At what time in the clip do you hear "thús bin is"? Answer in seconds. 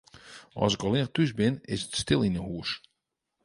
1.13-1.81